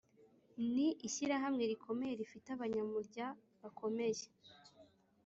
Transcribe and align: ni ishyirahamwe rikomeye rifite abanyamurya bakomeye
ni 0.73 0.87
ishyirahamwe 1.07 1.63
rikomeye 1.71 2.13
rifite 2.21 2.47
abanyamurya 2.51 3.25
bakomeye 3.61 4.25